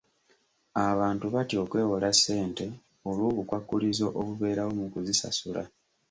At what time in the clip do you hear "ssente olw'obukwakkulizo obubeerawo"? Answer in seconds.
2.17-4.71